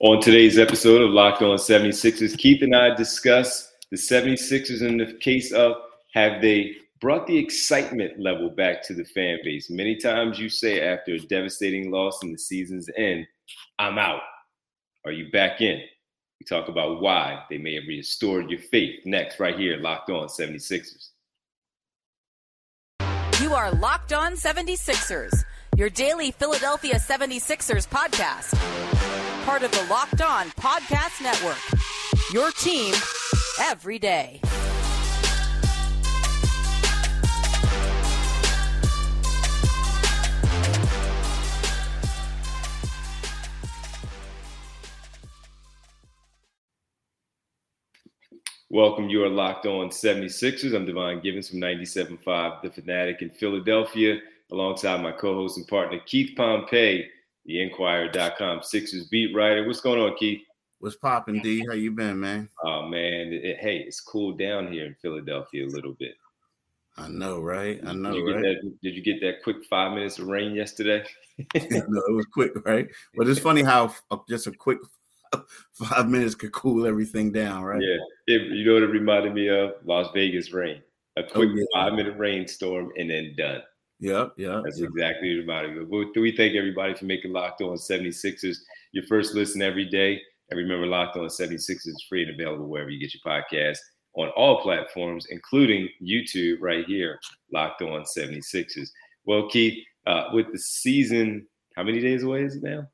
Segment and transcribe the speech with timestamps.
[0.00, 5.14] On today's episode of Locked On 76ers, Keith and I discuss the 76ers in the
[5.22, 5.72] case of
[6.12, 9.70] have they brought the excitement level back to the fan base.
[9.70, 13.26] Many times you say after a devastating loss in the season's end,
[13.78, 14.20] I'm out.
[15.06, 15.80] Are you back in?
[16.40, 19.00] We talk about why they may have restored your faith.
[19.06, 21.08] Next, right here, Locked On 76ers.
[23.40, 25.42] You are Locked On 76ers,
[25.74, 29.15] your daily Philadelphia 76ers podcast
[29.46, 31.56] part of the Locked On Podcast Network.
[32.32, 32.92] Your team
[33.60, 34.40] every day.
[48.68, 49.08] Welcome.
[49.08, 50.74] You are locked on 76ers.
[50.74, 54.18] I'm Devon Givens from 97.5 The Fanatic in Philadelphia,
[54.50, 57.10] alongside my co host and partner, Keith Pompey
[57.46, 59.66] the Inquirer.com Sixers beat writer.
[59.66, 60.42] What's going on, Keith?
[60.78, 61.64] What's popping, D?
[61.66, 62.50] How you been, man?
[62.64, 66.14] Oh man, it, hey, it's cooled down here in Philadelphia a little bit.
[66.98, 67.80] I know, right?
[67.86, 68.42] I know, did you right?
[68.42, 71.04] That, did you get that quick five minutes of rain yesterday?
[71.54, 72.88] no, it was quick, right?
[73.16, 73.94] But it's funny how
[74.28, 74.78] just a quick
[75.72, 77.80] five minutes could cool everything down, right?
[77.80, 79.74] Yeah, it, you know what it reminded me of?
[79.84, 80.82] Las Vegas rain.
[81.16, 81.64] A oh, quick oh, yeah.
[81.72, 83.62] five minute rainstorm and then done.
[84.00, 84.60] Yep, yeah.
[84.62, 84.90] That's yep.
[84.90, 85.90] exactly about it.
[85.90, 88.58] But We thank everybody for making Locked On 76ers
[88.92, 90.20] your first listen every day.
[90.50, 93.78] And remember, Locked On 76ers is free and available wherever you get your podcast
[94.14, 97.18] on all platforms, including YouTube right here,
[97.52, 98.88] Locked On 76ers.
[99.24, 102.86] Well, Keith, uh, with the season, how many days away is it now?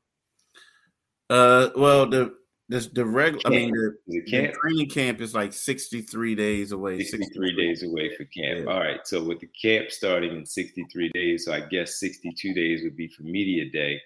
[1.29, 2.35] Uh, well, the
[2.69, 3.41] this the regular.
[3.45, 7.03] I mean, the, the, training camp is like sixty three days away.
[7.03, 8.65] Sixty three days away for camp.
[8.65, 8.71] Yeah.
[8.71, 9.05] All right.
[9.05, 12.81] So with the camp starting in sixty three days, so I guess sixty two days
[12.83, 14.01] would be for media day.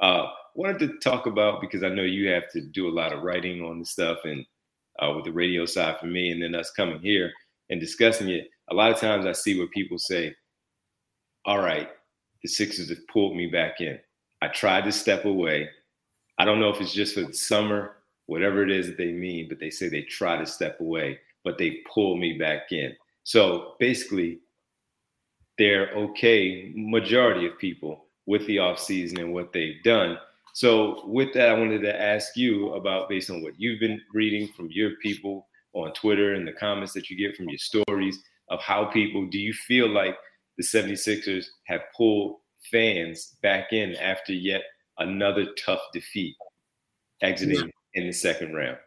[0.00, 3.22] Uh, wanted to talk about because I know you have to do a lot of
[3.22, 4.44] writing on the stuff and
[5.00, 7.32] uh, with the radio side for me, and then us coming here
[7.70, 8.48] and discussing it.
[8.70, 10.34] A lot of times I see where people say,
[11.44, 11.88] "All right,
[12.42, 14.00] the Sixers have pulled me back in.
[14.42, 15.68] I tried to step away."
[16.38, 17.96] I don't know if it's just for the summer,
[18.26, 21.58] whatever it is that they mean, but they say they try to step away, but
[21.58, 22.94] they pull me back in.
[23.24, 24.40] So basically,
[25.58, 30.16] they're okay, majority of people, with the offseason and what they've done.
[30.54, 34.48] So, with that, I wanted to ask you about based on what you've been reading
[34.48, 38.18] from your people on Twitter and the comments that you get from your stories
[38.48, 40.16] of how people do you feel like
[40.58, 42.36] the 76ers have pulled
[42.70, 44.62] fans back in after yet
[44.98, 46.36] another tough defeat
[47.22, 48.78] exiting in the second round.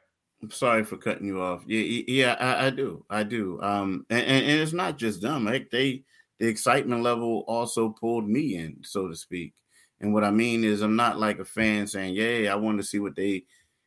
[0.42, 1.64] I'm sorry for cutting you off.
[1.66, 3.60] Yeah, yeah, I, I do, I do.
[3.62, 5.46] Um, and, and, it's not just them.
[5.46, 6.04] Like they,
[6.40, 9.54] the excitement level also pulled me in, so to speak.
[10.02, 12.84] And what I mean is, I'm not like a fan saying, "Yeah, I want to
[12.84, 13.46] see what they,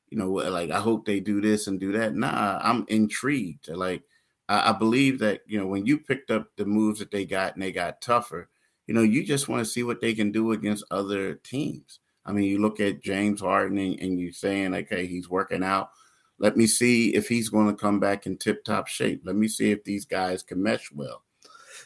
[0.08, 3.68] you know, like I hope they do this and do that." Nah, I'm intrigued.
[3.68, 4.02] Like
[4.48, 7.54] I, I believe that you know when you picked up the moves that they got
[7.54, 8.48] and they got tougher,
[8.86, 12.00] you know, you just want to see what they can do against other teams.
[12.28, 15.90] I mean, you look at James Harden and, and you're saying, okay, he's working out.
[16.38, 19.22] Let me see if he's going to come back in tip top shape.
[19.24, 21.24] Let me see if these guys can mesh well.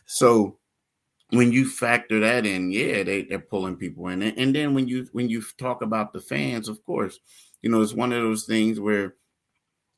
[0.04, 0.58] So
[1.30, 4.22] when you factor that in, yeah, they, they're pulling people in.
[4.22, 7.20] And, then when you when you talk about the fans, of course,
[7.62, 9.14] you know, it's one of those things where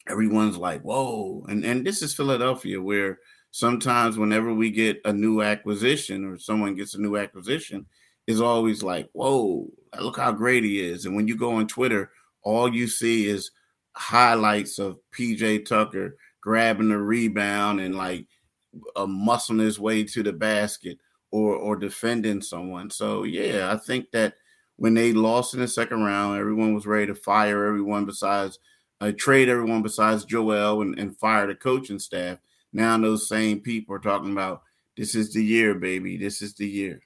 [0.09, 1.45] everyone's like, whoa.
[1.49, 3.19] And and this is Philadelphia, where
[3.51, 7.87] sometimes whenever we get a new acquisition or someone gets a new acquisition,
[8.27, 9.69] is always like, whoa,
[10.01, 11.07] look how great he is.
[11.07, 12.11] And when you go on Twitter,
[12.43, 13.51] all you see is
[13.97, 18.27] highlights of PJ Tucker grabbing the rebound and like
[18.97, 20.99] uh, muscling his way to the basket
[21.31, 22.91] or or defending someone.
[22.91, 24.35] So yeah, I think that
[24.77, 28.59] when they lost in the second round, everyone was ready to fire everyone besides
[29.01, 32.39] uh, trade everyone besides Joel and, and fire the coaching staff.
[32.73, 34.63] Now those same people are talking about
[34.97, 36.17] this is the year, baby.
[36.17, 37.04] This is the year.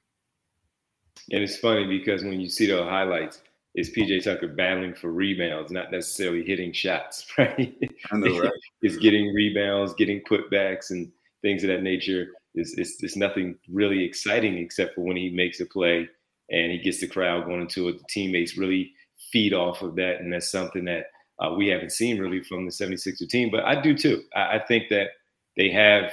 [1.31, 3.43] And it's funny because when you see the highlights,
[3.75, 7.77] it's PJ Tucker battling for rebounds, not necessarily hitting shots, right?
[8.11, 8.53] I know, right?
[8.83, 11.11] it's getting rebounds, getting putbacks, and
[11.43, 12.29] things of that nature.
[12.55, 16.09] It's, it's, it's nothing really exciting except for when he makes a play
[16.51, 17.99] and he gets the crowd going into it.
[17.99, 18.93] The teammates really
[19.31, 21.07] feed off of that, and that's something that
[21.39, 23.51] uh, we haven't seen really from the 76er team.
[23.51, 24.23] But I do too.
[24.35, 25.09] I, I think that
[25.57, 26.11] they have,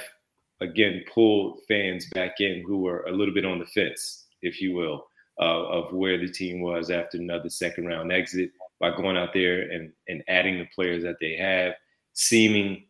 [0.62, 4.74] again, pulled fans back in who were a little bit on the fence if you
[4.74, 5.08] will,
[5.40, 9.70] uh, of where the team was after another second round exit by going out there
[9.72, 11.74] and, and adding the players that they have,
[12.14, 12.86] seeming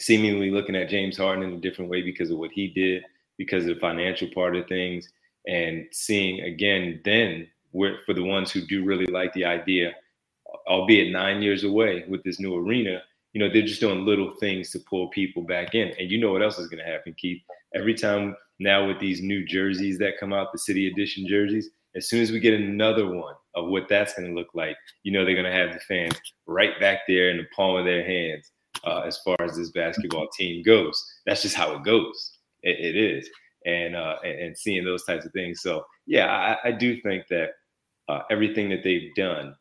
[0.00, 3.02] seemingly looking at James Harden in a different way because of what he did,
[3.36, 5.08] because of the financial part of things,
[5.46, 9.92] and seeing again then where for the ones who do really like the idea
[10.66, 14.70] albeit nine years away with this new arena, you know, they're just doing little things
[14.70, 15.88] to pull people back in.
[15.98, 17.42] And you know what else is going to happen, Keith?
[17.74, 22.08] Every time now with these new jerseys that come out, the city edition jerseys, as
[22.08, 25.24] soon as we get another one of what that's going to look like, you know,
[25.24, 26.14] they're going to have the fans
[26.46, 28.50] right back there in the palm of their hands
[28.84, 31.02] uh, as far as this basketball team goes.
[31.26, 32.38] That's just how it goes.
[32.62, 33.28] it, it is.
[33.66, 35.60] And, uh, and seeing those types of things.
[35.62, 37.50] So yeah, I, I do think that
[38.08, 39.54] uh, everything that they've done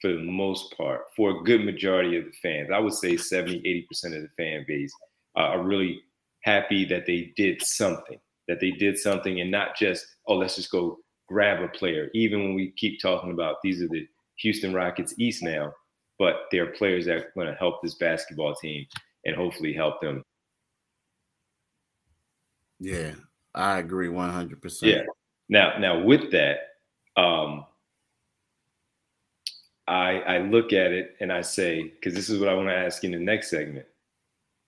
[0.00, 3.86] for the most part, for a good majority of the fans, I would say 70,
[3.92, 4.92] 80% of the fan base
[5.36, 6.02] uh, are really
[6.42, 8.18] happy that they did something,
[8.48, 10.98] that they did something and not just, oh, let's just go
[11.28, 12.10] grab a player.
[12.14, 14.06] Even when we keep talking about these are the
[14.36, 15.72] Houston Rockets East now,
[16.18, 18.86] but they're players that are going to help this basketball team
[19.24, 20.22] and hopefully help them.
[22.78, 23.12] Yeah,
[23.54, 24.82] I agree 100%.
[24.82, 25.02] Yeah.
[25.48, 26.58] Now, now with that,
[27.16, 27.64] um,
[29.86, 32.74] I, I look at it and I say, because this is what I want to
[32.74, 33.86] ask in the next segment.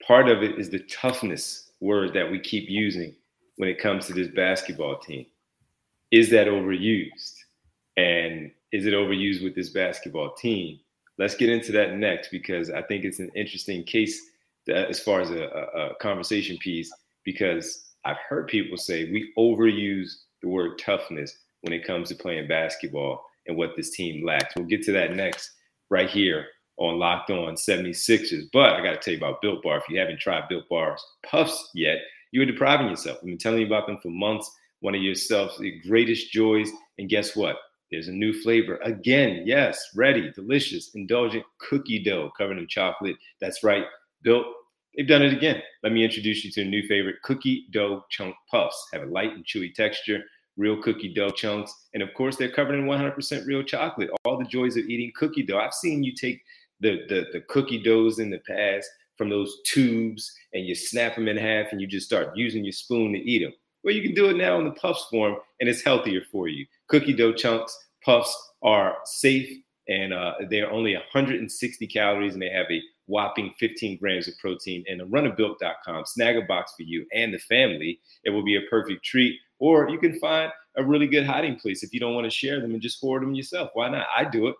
[0.06, 3.15] Part of it is the toughness word that we keep using
[3.57, 5.27] when it comes to this basketball team.
[6.11, 7.35] Is that overused?
[7.97, 10.81] And is it overused with this basketball team?
[11.19, 14.21] Let's get into that next because I think it's an interesting case
[14.67, 16.93] that, as far as a, a conversation piece,
[17.25, 22.49] because I've heard people say we overuse the word toughness when it comes to playing
[22.49, 24.55] basketball and what this team lacks.
[24.57, 25.51] We'll get to that next
[25.91, 28.44] right here on Locked On 76ers.
[28.53, 29.79] But I got to tell you about Built Bar.
[29.79, 31.99] If you haven't tried Built Bar's Puffs yet,
[32.32, 33.19] you are depriving yourself.
[33.19, 34.50] I've been telling you about them for months.
[34.81, 36.69] One of yourself's greatest joys.
[36.99, 37.56] And guess what?
[37.91, 38.79] There's a new flavor.
[38.82, 43.17] Again, yes, ready, delicious, indulgent cookie dough covered in chocolate.
[43.41, 43.85] That's right,
[44.23, 44.47] Built.
[44.97, 45.62] They've done it again.
[45.82, 48.88] Let me introduce you to a new favorite cookie dough chunk puffs.
[48.93, 50.23] Have a light and chewy texture
[50.56, 51.75] real cookie dough chunks.
[51.94, 54.11] And of course, they're covered in 100% real chocolate.
[54.25, 55.59] All the joys of eating cookie dough.
[55.59, 56.43] I've seen you take
[56.81, 61.29] the, the, the cookie doughs in the past from those tubes and you snap them
[61.29, 63.53] in half and you just start using your spoon to eat them.
[63.82, 66.67] Well, you can do it now in the puffs form and it's healthier for you.
[66.88, 69.49] Cookie dough chunks, puffs are safe
[69.88, 74.82] and uh, they're only 160 calories and they have a whopping 15 grams of protein.
[74.88, 78.00] And a runabuilt.com, snag a box for you and the family.
[78.25, 81.82] It will be a perfect treat or you can find a really good hiding place
[81.82, 83.70] if you don't want to share them and just hoard them yourself.
[83.75, 84.06] Why not?
[84.17, 84.56] I do it.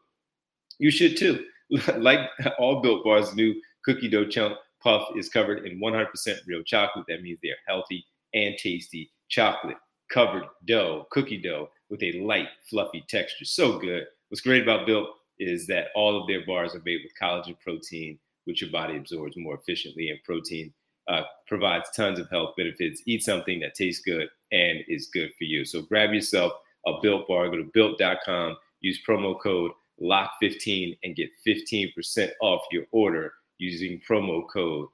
[0.78, 1.44] You should too.
[1.99, 2.20] like
[2.58, 6.06] all Built Bars, new cookie dough chunk puff is covered in 100%
[6.46, 7.06] real chocolate.
[7.08, 9.76] That means they're healthy and tasty chocolate
[10.12, 13.44] covered dough, cookie dough with a light, fluffy texture.
[13.44, 14.05] So good.
[14.28, 15.08] What's great about Built
[15.38, 19.37] is that all of their bars are made with collagen protein, which your body absorbs
[19.37, 20.72] more efficiently, and protein
[21.08, 23.02] uh, provides tons of health benefits.
[23.06, 25.64] Eat something that tastes good and is good for you.
[25.64, 26.52] So grab yourself
[26.87, 27.49] a Built Bar.
[27.49, 29.72] Go to built.com, use promo code
[30.02, 34.88] LOCK15 and get 15% off your order using promo code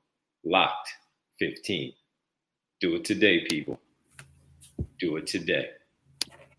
[0.46, 1.94] LOCKED15.
[2.80, 3.78] Do it today, people.
[4.98, 5.70] Do it today.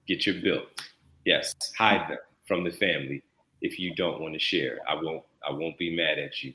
[0.07, 0.67] Get your Built.
[1.25, 2.17] Yes, hide them
[2.47, 3.23] from the family
[3.61, 4.79] if you don't want to share.
[4.88, 6.53] I won't I won't be mad at you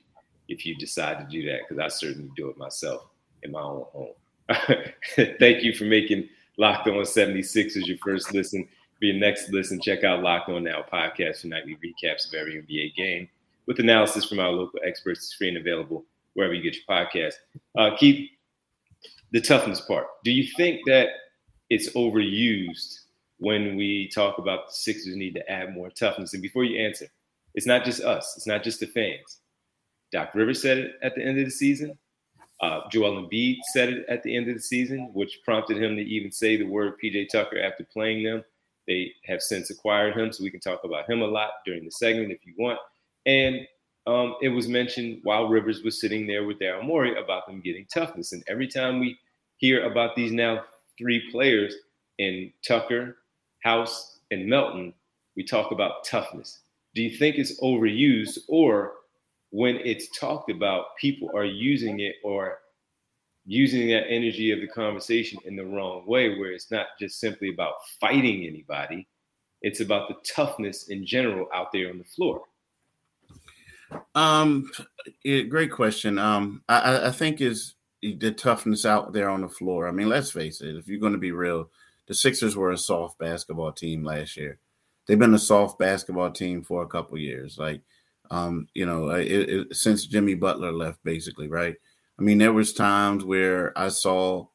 [0.49, 3.09] if you decide to do that, because I certainly do it myself
[3.43, 4.13] in my own home.
[5.41, 8.69] Thank you for making Locked On 76 as your first listen.
[8.99, 12.63] For your next listen, check out Locked On Now podcast for nightly recaps of every
[12.63, 13.29] NBA game
[13.67, 15.37] with analysis from our local experts.
[15.41, 17.35] And available wherever you get your podcast.
[17.77, 18.31] Uh, Keith,
[19.33, 20.07] the toughness part.
[20.25, 21.09] Do you think that
[21.69, 23.01] it's overused
[23.39, 26.33] when we talk about the Sixers need to add more toughness?
[26.35, 27.07] And before you answer,
[27.55, 28.35] it's not just us.
[28.37, 29.41] It's not just the fans.
[30.13, 31.99] Doc Rivers said it at the end of the season.
[32.61, 36.03] Uh, Joel Embiid said it at the end of the season, which prompted him to
[36.03, 38.43] even say the word PJ Tucker after playing them.
[38.87, 41.91] They have since acquired him, so we can talk about him a lot during the
[41.91, 42.79] segment if you want.
[43.27, 43.67] And
[44.07, 47.87] um, it was mentioned while Rivers was sitting there with Daryl Morey about them getting
[47.93, 48.33] toughness.
[48.33, 49.19] And every time we
[49.57, 50.63] hear about these now
[50.97, 51.75] three players
[52.19, 53.17] in Tucker,
[53.63, 54.95] House, and Melton,
[55.35, 56.61] we talk about toughness.
[56.95, 58.93] Do you think it's overused, or
[59.51, 62.59] when it's talked about, people are using it or
[63.47, 67.51] using that energy of the conversation in the wrong way, where it's not just simply
[67.51, 69.07] about fighting anybody,
[69.63, 72.43] it's about the toughness in general out there on the floor.
[74.15, 74.71] Um,
[75.25, 76.19] great question.
[76.19, 79.89] Um, I, I think is the toughness out there on the floor.
[79.89, 80.77] I mean, let's face it.
[80.77, 81.71] If you're going to be real,
[82.07, 84.59] the Sixers were a soft basketball team last year.
[85.07, 87.59] They've been a soft basketball team for a couple years.
[87.59, 87.81] Like
[88.31, 91.77] um, you know, it, it, since Jimmy Butler left, basically, right?
[92.19, 94.47] I mean, there was times where I saw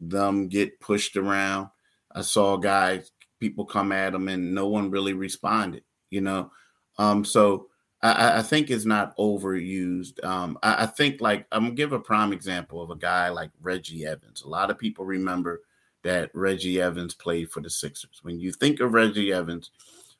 [0.00, 1.68] them get pushed around.
[2.14, 5.84] I saw guys, people come at them, and no one really responded.
[6.10, 6.50] You know,
[6.98, 7.68] um, so
[8.02, 10.24] I, I think it's not overused.
[10.24, 13.50] Um, I, I, think like I'm gonna give a prime example of a guy like
[13.60, 14.42] Reggie Evans.
[14.42, 15.62] A lot of people remember
[16.02, 18.20] that Reggie Evans played for the Sixers.
[18.22, 19.70] When you think of Reggie Evans,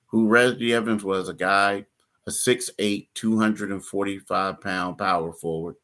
[0.07, 1.87] who Reggie Evans was a guy,
[2.27, 5.77] a 6'8, 245 pound power forward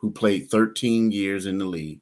[0.00, 2.00] who played 13 years in the league.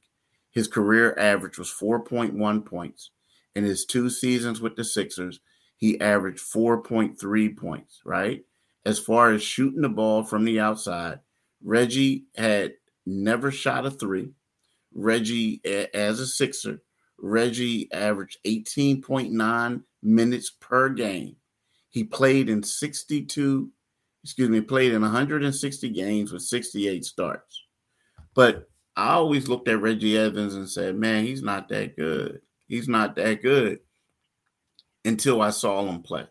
[0.51, 3.11] His career average was 4.1 points.
[3.55, 5.41] In his two seasons with the Sixers,
[5.77, 8.45] he averaged 4.3 points, right?
[8.85, 11.21] As far as shooting the ball from the outside,
[11.63, 12.75] Reggie had
[13.05, 14.33] never shot a three.
[14.95, 15.61] Reggie,
[15.93, 16.83] as a Sixer,
[17.19, 21.37] Reggie averaged 18.9 minutes per game.
[21.91, 23.71] He played in 62,
[24.23, 27.65] excuse me, played in 160 games with 68 starts.
[28.35, 32.41] But I always looked at Reggie Evans and said, man, he's not that good.
[32.67, 33.81] He's not that good
[35.05, 36.27] until I saw him play.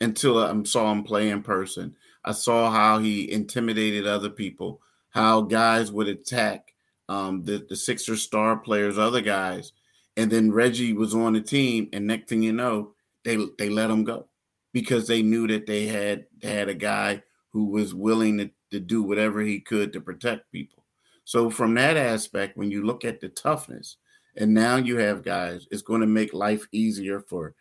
[0.00, 1.96] Until I saw him play in person.
[2.24, 6.74] I saw how he intimidated other people, how guys would attack
[7.08, 9.72] um, the, the Sixer star players, other guys.
[10.16, 13.90] And then Reggie was on the team, and next thing you know, they they let
[13.90, 14.26] him go
[14.72, 19.02] because they knew that they had had a guy who was willing to, to do
[19.02, 20.75] whatever he could to protect people.
[21.26, 23.96] So from that aspect, when you look at the toughness,
[24.36, 27.56] and now you have guys, it's going to make life easier for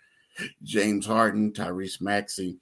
[0.61, 2.59] James Harden, Tyrese Maxey,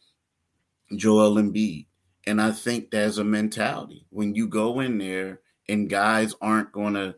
[0.95, 1.87] Joel Embiid.
[2.25, 6.93] And I think there's a mentality when you go in there and guys aren't going
[6.93, 7.15] to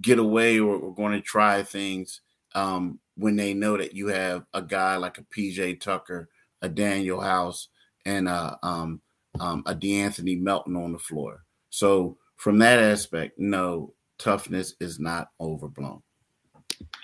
[0.00, 2.22] get away or, or going to try things
[2.56, 6.28] um, when they know that you have a guy like a PJ Tucker,
[6.60, 7.68] a Danuel House,
[8.04, 9.00] and a, um,
[9.38, 11.44] um, a De'Anthony Melton on the floor.
[11.70, 16.02] So from that aspect, no, toughness is not overblown.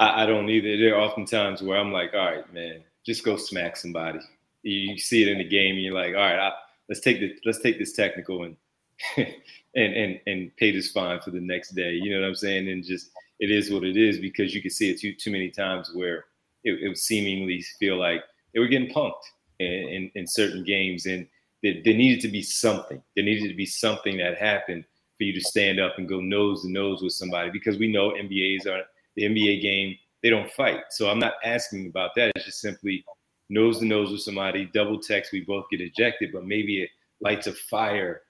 [0.00, 0.76] I, I don't either.
[0.76, 4.18] There are often times where I'm like, all right, man, just go smack somebody.
[4.62, 6.52] You, see it in the game, and you're like, all right, I,
[6.88, 8.56] let's take the let's take this technical and
[9.16, 11.92] and and and pay this fine for the next day.
[11.92, 12.68] You know what I'm saying?
[12.68, 15.50] And just it is what it is because you can see it too too many
[15.50, 16.24] times where
[16.64, 19.22] it, it would seemingly feel like they were getting punked
[19.60, 21.28] in, in, in certain games, and
[21.62, 23.00] there, there needed to be something.
[23.14, 24.84] There needed to be something that happened
[25.18, 28.10] for you to stand up and go nose to nose with somebody because we know
[28.10, 28.84] NBAs are
[29.16, 30.80] the NBA game, they don't fight.
[30.90, 32.32] So I'm not asking about that.
[32.36, 33.04] It's just simply
[33.50, 37.46] nose to nose with somebody, double text, we both get ejected, but maybe it lights
[37.46, 38.22] a fire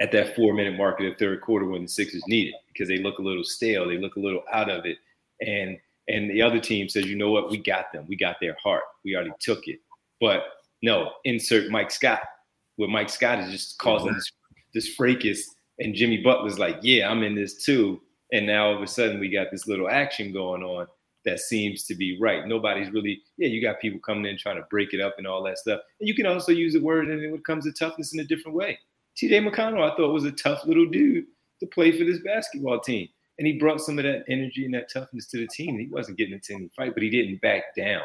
[0.00, 2.88] at that four minute mark of the third quarter when the Sixers need it because
[2.88, 4.98] they look a little stale, they look a little out of it.
[5.46, 5.78] And
[6.08, 8.06] and the other team says, you know what, we got them.
[8.08, 8.82] We got their heart.
[9.04, 9.78] We already took it.
[10.20, 10.44] But
[10.82, 12.22] no, insert Mike Scott.
[12.76, 14.32] Where Mike Scott is just causing this,
[14.74, 18.00] this fracas and Jimmy Butler's like, yeah, I'm in this too.
[18.32, 20.86] And now all of a sudden we got this little action going on
[21.24, 22.46] that seems to be right.
[22.46, 25.42] Nobody's really, yeah, you got people coming in trying to break it up and all
[25.44, 25.80] that stuff.
[26.00, 28.56] And you can also use the word and it comes to toughness in a different
[28.56, 28.78] way.
[29.16, 31.26] TJ McConnell, I thought was a tough little dude
[31.60, 33.08] to play for this basketball team.
[33.38, 35.78] And he brought some of that energy and that toughness to the team.
[35.78, 38.02] He wasn't getting into any fight, but he didn't back down.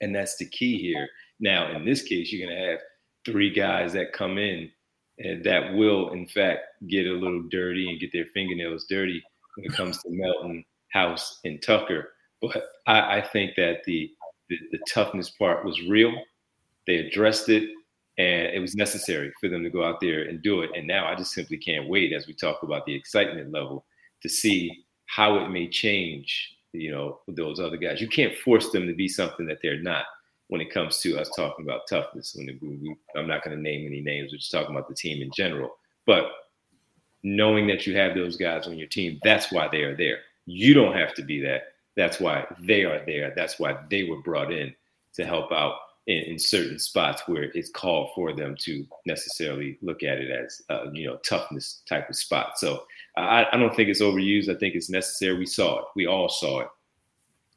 [0.00, 1.08] And that's the key here.
[1.40, 2.80] Now, in this case, you're going to have
[3.24, 4.70] three guys that come in
[5.18, 9.22] and that will, in fact, get a little dirty and get their fingernails dirty
[9.56, 12.10] when it comes to Melton, House, and Tucker.
[12.42, 14.10] But I, I think that the,
[14.48, 16.12] the, the toughness part was real.
[16.86, 17.70] They addressed it,
[18.18, 20.70] and it was necessary for them to go out there and do it.
[20.74, 23.86] And now I just simply can't wait as we talk about the excitement level
[24.22, 26.50] to see how it may change.
[26.72, 28.00] You know, those other guys.
[28.00, 30.06] You can't force them to be something that they're not
[30.48, 32.34] when it comes to us talking about toughness.
[32.34, 35.22] When we, I'm not going to name any names, we're just talking about the team
[35.22, 35.76] in general.
[36.06, 36.30] But
[37.22, 40.18] knowing that you have those guys on your team, that's why they are there.
[40.46, 41.62] You don't have to be that.
[41.96, 43.32] That's why they are there.
[43.34, 44.74] That's why they were brought in
[45.14, 50.02] to help out in, in certain spots where it's called for them to necessarily look
[50.02, 52.58] at it as uh, you know toughness type of spot.
[52.58, 52.84] So
[53.16, 54.54] I, I don't think it's overused.
[54.54, 55.38] I think it's necessary.
[55.38, 55.84] We saw it.
[55.96, 56.68] We all saw it,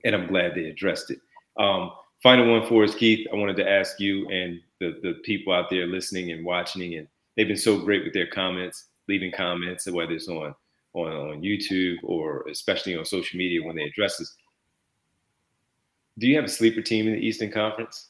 [0.05, 1.19] and I'm glad they addressed it.
[1.57, 3.27] Um, final one for us, Keith.
[3.31, 7.07] I wanted to ask you and the, the people out there listening and watching, and
[7.35, 10.53] they've been so great with their comments, leaving comments, whether it's on
[10.93, 14.35] on, on YouTube or especially on social media when they address this.
[16.17, 18.09] Do you have a sleeper team in the Eastern Conference?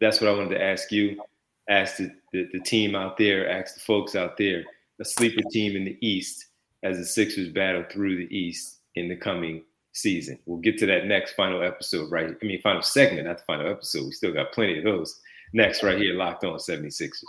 [0.00, 1.20] That's what I wanted to ask you.
[1.68, 4.64] Ask the, the, the team out there, ask the folks out there,
[5.00, 6.46] a sleeper team in the East
[6.82, 10.38] as the Sixers battle through the East in the coming season.
[10.46, 12.26] We'll get to that next final episode, right?
[12.26, 14.04] I mean, final segment, not the final episode.
[14.06, 15.20] We still got plenty of those
[15.52, 17.22] next, right here, locked on 76ers.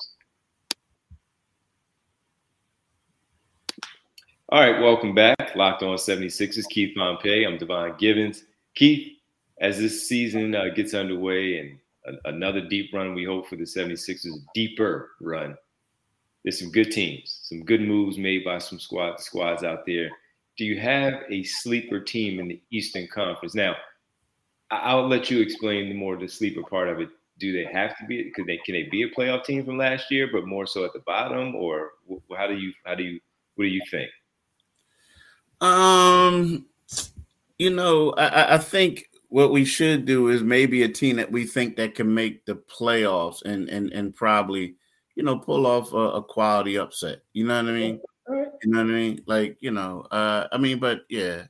[4.50, 5.56] All right, welcome back.
[5.56, 7.46] Locked on 76ers, Keith Pompey.
[7.46, 8.44] I'm Devon Givens.
[8.76, 9.18] Keith,
[9.60, 13.14] as this season uh, gets underway and a, another deep run.
[13.14, 15.58] We hope for the 76ers, deeper run.
[16.44, 20.10] There's some good teams, some good moves made by some squad squads out there.
[20.58, 23.56] Do you have a sleeper team in the Eastern Conference?
[23.56, 23.76] Now,
[24.70, 27.10] I'll let you explain more the sleeper part of it.
[27.40, 28.32] Do they have to be?
[28.32, 30.94] Could they can they be a playoff team from last year, but more so at
[30.94, 31.92] the bottom, or
[32.38, 33.20] how do you how do you
[33.56, 34.10] what do you think?
[35.60, 36.66] Um,
[37.58, 41.46] you know, I, I think what we should do is maybe a team that we
[41.46, 44.76] think that can make the playoffs and and and probably
[45.16, 47.22] you know pull off a, a quality upset.
[47.34, 48.02] You know what I mean?
[48.30, 49.24] You know what I mean?
[49.28, 51.44] Like you know, uh, I mean, but yeah,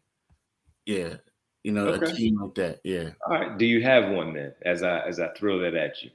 [0.86, 1.16] yeah,
[1.64, 2.12] you know, okay.
[2.12, 2.80] a team like that.
[2.84, 3.10] Yeah.
[3.26, 3.58] All right.
[3.58, 4.54] Do you have one then?
[4.66, 6.10] As I as I throw that at you.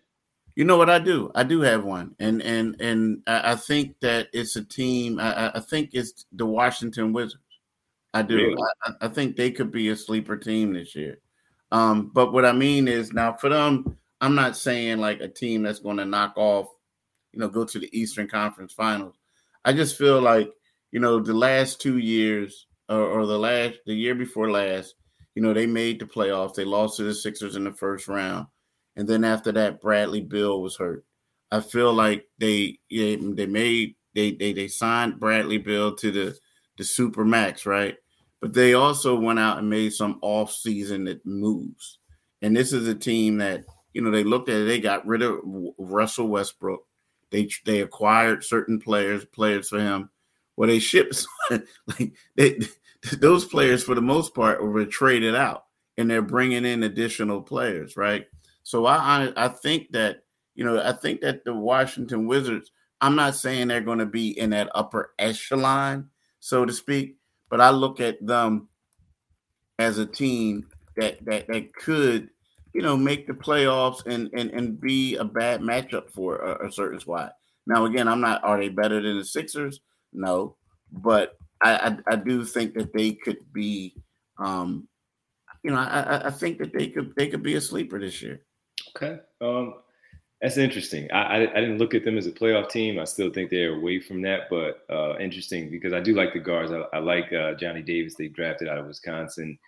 [0.56, 1.30] You know what I do?
[1.36, 5.20] I do have one, and and and I think that it's a team.
[5.20, 7.42] I, I think it's the Washington Wizards.
[8.12, 8.36] I do.
[8.36, 8.62] Really?
[8.84, 11.18] I, I, think they could be a sleeper team this year.
[11.70, 15.62] Um, but what I mean is now for them, I'm not saying like a team
[15.62, 16.68] that's going to knock off,
[17.32, 19.14] you know, go to the Eastern Conference Finals.
[19.64, 20.50] I just feel like
[20.92, 24.94] you know the last two years or, or the last the year before last,
[25.34, 26.54] you know, they made the playoffs.
[26.54, 28.46] They lost to the Sixers in the first round.
[28.96, 31.04] And then after that, Bradley Beal was hurt.
[31.50, 36.36] I feel like they they made they they they signed Bradley Beal to the
[36.76, 37.96] the super max, right?
[38.40, 41.98] But they also went out and made some off season moves.
[42.42, 44.64] And this is a team that you know they looked at it.
[44.64, 45.38] They got rid of
[45.78, 46.80] Russell Westbrook.
[47.30, 50.10] They they acquired certain players players for him.
[50.56, 52.60] Well, they shipped like they
[53.20, 55.64] those players for the most part were traded out
[55.96, 58.26] and they're bringing in additional players, right?
[58.62, 60.22] So I I think that
[60.54, 62.70] you know I think that the Washington Wizards.
[63.00, 67.16] I'm not saying they're going to be in that upper echelon, so to speak,
[67.48, 68.68] but I look at them
[69.78, 70.66] as a team
[70.96, 72.30] that that that could
[72.78, 76.72] you know make the playoffs and and and be a bad matchup for a, a
[76.72, 77.32] certain squad.
[77.66, 78.44] Now again, I'm not.
[78.44, 79.80] Are they better than the Sixers?
[80.12, 80.54] No,
[80.92, 83.96] but I, I, I do think that they could be,
[84.38, 84.86] um,
[85.64, 88.42] you know, I, I think that they could they could be a sleeper this year.
[88.96, 89.74] Okay, um,
[90.40, 91.10] that's interesting.
[91.10, 93.00] I, I, I didn't look at them as a playoff team.
[93.00, 96.38] I still think they're away from that, but uh, interesting because I do like the
[96.38, 96.70] guards.
[96.70, 98.14] I, I like uh, Johnny Davis.
[98.14, 99.58] They drafted out of Wisconsin,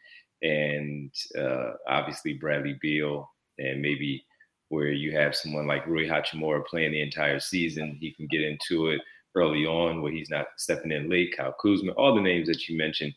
[0.42, 4.24] and uh, obviously Bradley Beal, and maybe
[4.68, 8.88] where you have someone like Rui Hachimura playing the entire season, he can get into
[8.88, 9.00] it
[9.35, 11.37] early on where he's not stepping in late.
[11.37, 13.14] Kyle Kuzma, all the names that you mentioned.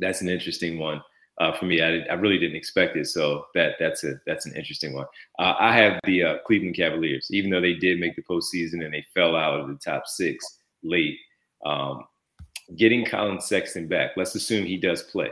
[0.00, 1.02] That's an interesting one
[1.38, 1.82] uh, for me.
[1.82, 5.06] I, I really didn't expect it, so that that's a that's an interesting one.
[5.38, 8.92] Uh, I have the uh, Cleveland Cavaliers, even though they did make the postseason and
[8.92, 11.18] they fell out of the top six late.
[11.64, 12.04] Um,
[12.76, 14.12] getting Collin Sexton back.
[14.16, 15.30] Let's assume he does play.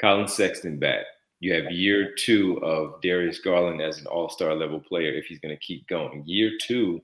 [0.00, 1.04] Collin Sexton back.
[1.40, 5.38] You have year two of Darius Garland as an All Star level player if he's
[5.38, 6.22] going to keep going.
[6.26, 7.02] Year two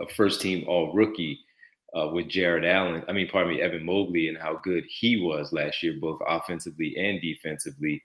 [0.00, 1.40] a first team all rookie
[1.94, 3.02] uh, with Jarrett Allen.
[3.08, 6.94] I mean, pardon me, Evan Mobley, and how good he was last year, both offensively
[6.98, 8.02] and defensively,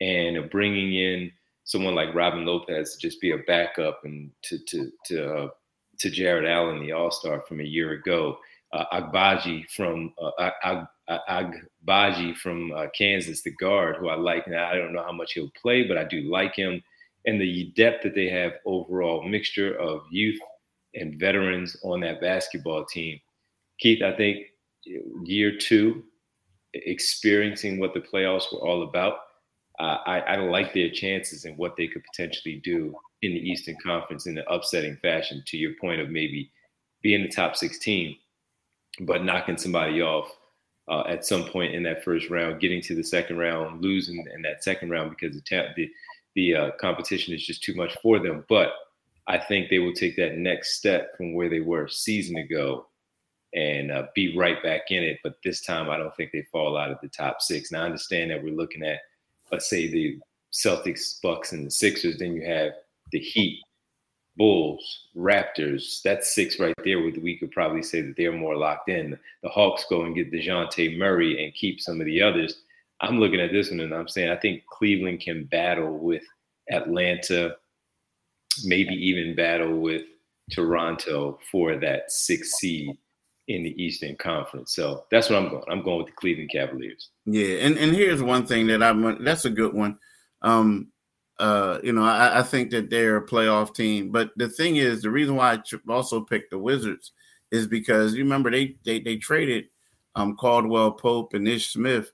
[0.00, 1.30] and bringing in
[1.64, 5.48] someone like Robin Lopez to just be a backup and to to to uh,
[6.00, 8.38] to Jarrett Allen, the All Star from a year ago.
[8.72, 10.86] Uh, Agbaji from uh, Ag-
[11.28, 14.46] Agbaji from uh, Kansas, the guard, who I like.
[14.46, 16.82] Now I don't know how much he'll play, but I do like him.
[17.26, 20.38] And the depth that they have overall, mixture of youth
[20.94, 23.18] and veterans on that basketball team.
[23.78, 24.46] Keith, I think
[25.24, 26.04] year two,
[26.74, 29.14] experiencing what the playoffs were all about,
[29.80, 33.76] uh, I, I like their chances and what they could potentially do in the Eastern
[33.82, 35.42] Conference in an upsetting fashion.
[35.46, 36.50] To your point of maybe
[37.02, 38.16] being the top 16,
[39.00, 40.30] but knocking somebody off
[40.88, 44.42] uh, at some point in that first round, getting to the second round, losing in
[44.42, 45.90] that second round because the the,
[46.34, 48.44] the uh, competition is just too much for them.
[48.48, 48.72] But
[49.26, 52.86] I think they will take that next step from where they were a season ago
[53.54, 55.18] and uh, be right back in it.
[55.22, 57.70] But this time, I don't think they fall out of the top six.
[57.70, 58.98] Now, I understand that we're looking at,
[59.52, 60.18] let's say, the
[60.52, 62.18] Celtics, Bucks, and the Sixers.
[62.18, 62.72] Then you have
[63.12, 63.60] the Heat,
[64.36, 66.02] Bulls, Raptors.
[66.02, 67.02] That's six right there.
[67.02, 69.18] With we could probably say that they're more locked in.
[69.42, 72.62] The Hawks go and get DeJounte Murray and keep some of the others.
[73.00, 76.22] I'm looking at this one and I'm saying I think Cleveland can battle with
[76.70, 77.56] Atlanta,
[78.64, 80.02] maybe even battle with
[80.50, 82.96] Toronto for that six seed
[83.48, 84.74] in the Eastern Conference.
[84.74, 85.64] So that's what I'm going.
[85.68, 87.10] I'm going with the Cleveland Cavaliers.
[87.26, 89.22] Yeah, and and here's one thing that I'm.
[89.24, 89.98] That's a good one.
[90.42, 90.92] Um,
[91.40, 95.02] uh, you know, I, I think that they're a playoff team, but the thing is,
[95.02, 97.12] the reason why I also picked the Wizards
[97.50, 99.64] is because you remember they they they traded
[100.14, 102.12] um Caldwell Pope and Ish Smith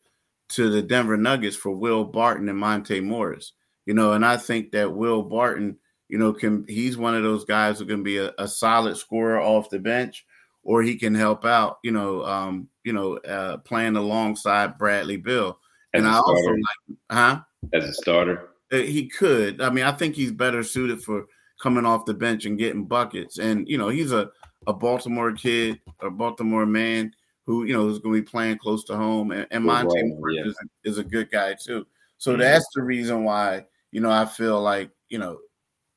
[0.51, 3.53] to the Denver Nuggets for Will Barton and Monte Morris.
[3.85, 5.77] you know, and I think that Will Barton,
[6.09, 9.41] you know, can he's one of those guys who can be a, a solid scorer
[9.41, 10.25] off the bench,
[10.63, 15.59] or he can help out, you know, um, you know, uh, playing alongside Bradley Beal.
[15.95, 16.59] As and I also starter.
[16.59, 17.41] like, huh?
[17.73, 19.61] As a starter, He could.
[19.61, 21.27] I mean, I think he's better suited for
[21.63, 23.39] coming off the bench and getting buckets.
[23.39, 24.31] And you know, he's a
[24.67, 27.13] a Baltimore kid, a Baltimore man
[27.47, 29.31] who you know is going to be playing close to home.
[29.31, 29.97] And, and Monte
[30.33, 30.45] yeah.
[30.45, 31.87] is, a, is a good guy too.
[32.19, 32.39] So Mhm.
[32.39, 35.39] that's the reason why you know I feel like you know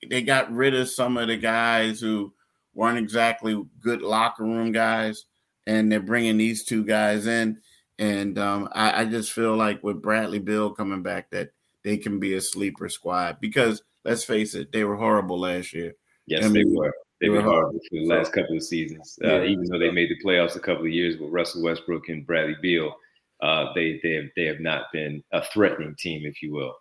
[0.07, 2.33] they got rid of some of the guys who
[2.73, 5.25] weren't exactly good locker room guys,
[5.65, 7.57] and they're bringing these two guys in.
[7.97, 11.49] And um, I, I just feel like with Bradley Beal coming back, that
[11.83, 15.93] they can be a sleeper squad because let's face it, they were horrible last year.
[16.27, 16.93] yes, I they were.
[17.21, 19.19] They were horrible for the last couple of seasons.
[19.21, 19.49] Uh, Yeah.
[19.49, 22.55] even though they made the playoffs a couple of years with Russell Westbrook and Bradley
[22.61, 22.95] Beal,
[23.41, 26.73] uh, they they have they have not been a threatening team, if you will,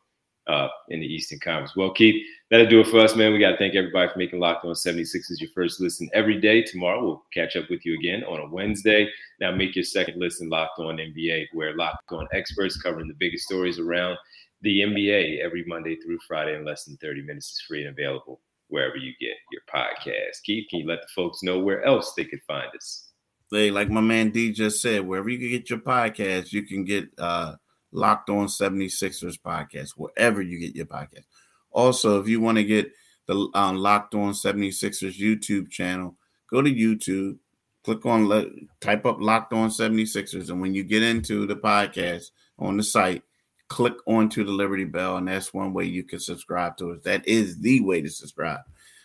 [0.47, 1.75] uh, in the Eastern Conference.
[1.75, 3.33] Well, Keith, that'll do it for us, man.
[3.33, 6.63] We got to thank everybody for making Locked On 76 your first listen every day.
[6.63, 9.09] Tomorrow we'll catch up with you again on a Wednesday.
[9.41, 13.45] Now make your second listen Locked On NBA, where Locked On experts covering the biggest
[13.47, 14.17] stories around
[14.63, 18.41] the NBA every Monday through Friday in less than 30 minutes is free and available
[18.69, 20.43] wherever you get your podcast.
[20.45, 23.11] Keith, can you let the folks know where else they could find us?
[23.51, 26.85] They like my man D just said, wherever you can get your podcast, you can
[26.85, 27.55] get uh
[27.91, 31.25] Locked On 76ers podcast, wherever you get your podcast.
[31.71, 32.93] Also, if you want to get
[33.27, 36.17] the um, Locked On 76ers YouTube channel,
[36.51, 37.39] go to YouTube,
[37.85, 38.47] click on let
[38.81, 43.23] type up Locked On 76ers, and when you get into the podcast on the site,
[43.69, 47.01] click onto the Liberty Bell, and that's one way you can subscribe to us.
[47.05, 48.61] That is the way to subscribe.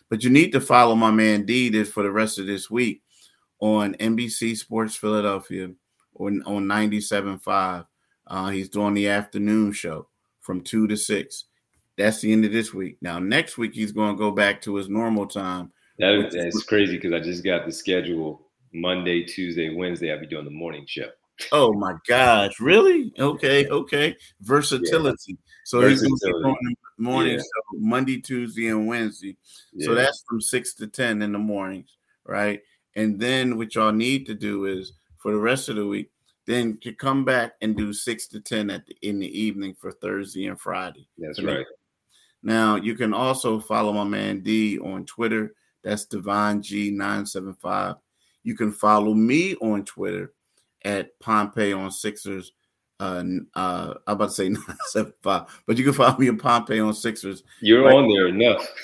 [0.10, 3.02] But you need to follow my man D this for the rest of this week
[3.60, 5.72] on NBC Sports Philadelphia
[6.16, 7.86] on, on 97.5.
[8.28, 10.08] Uh, he's doing the afternoon show
[10.42, 11.46] from 2 to 6.
[11.98, 12.98] That's the end of this week.
[13.02, 15.72] Now, next week, he's going to go back to his normal time.
[16.00, 20.12] That, that's crazy because I just got the schedule Monday, Tuesday, Wednesday.
[20.12, 21.10] I'll be doing the morning show.
[21.52, 22.60] Oh, my gosh.
[22.60, 23.12] Really?
[23.20, 23.68] Okay.
[23.68, 24.16] Okay.
[24.42, 25.38] Versatility.
[25.66, 26.50] So he's going to be Versatility.
[26.50, 27.40] on the morning Yeah.
[27.40, 29.38] show Monday, Tuesday, and Wednesday.
[29.80, 32.62] So that's from six to ten in the mornings, right?
[32.96, 36.12] And then what y'all need to do is for the rest of the week,
[36.46, 39.92] then to come back and do six to ten at the, in the evening for
[39.92, 41.08] Thursday and Friday.
[41.18, 41.66] that's So right.
[42.44, 45.56] Now you can also follow my man D on Twitter.
[45.84, 47.96] That's Divine G nine seven five.
[48.44, 50.34] You can follow me on Twitter
[50.86, 52.52] at Pompey on Sixers.
[53.00, 53.24] Uh,
[53.56, 56.80] uh, I'm about to say nine seven five, but you can follow me on Pompey
[56.80, 57.44] on Sixers.
[57.62, 57.96] You're Right.
[57.96, 58.68] on there enough.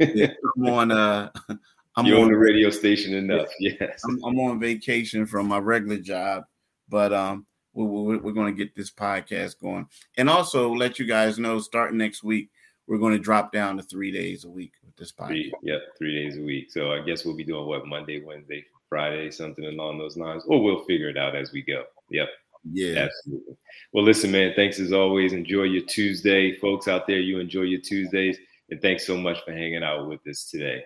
[0.00, 0.90] Yeah, I'm on.
[0.90, 1.30] Uh,
[1.96, 3.48] I'm You're on on the radio station enough.
[3.58, 4.00] Yes.
[4.04, 6.44] I'm, I'm on vacation from my regular job,
[6.88, 9.86] but um, we, we, we're going to get this podcast going,
[10.16, 11.58] and also let you guys know.
[11.58, 12.48] Starting next week,
[12.86, 15.28] we're going to drop down to three days a week with this podcast.
[15.28, 16.70] Three, yep, three days a week.
[16.70, 20.62] So I guess we'll be doing what Monday, Wednesday, Friday, something along those lines, or
[20.62, 21.84] we'll figure it out as we go.
[22.10, 22.28] Yep,
[22.70, 23.56] Yeah, absolutely.
[23.92, 24.52] Well, listen, man.
[24.54, 25.32] Thanks as always.
[25.32, 27.20] Enjoy your Tuesday, folks out there.
[27.20, 28.36] You enjoy your Tuesdays,
[28.68, 30.84] and thanks so much for hanging out with us today.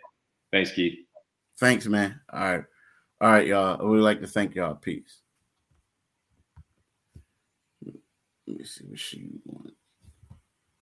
[0.53, 0.99] Thanks, Keith.
[1.59, 2.21] thanks, man.
[2.33, 2.65] All right,
[3.21, 3.89] all right, y'all.
[3.89, 4.75] We'd like to thank y'all.
[4.75, 5.21] Peace.
[8.47, 9.73] Let me see what she wants.